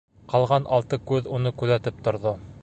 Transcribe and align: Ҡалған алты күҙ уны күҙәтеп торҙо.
Ҡалған 0.31 0.65
алты 0.77 0.99
күҙ 1.11 1.29
уны 1.39 1.53
күҙәтеп 1.61 2.01
торҙо. 2.09 2.35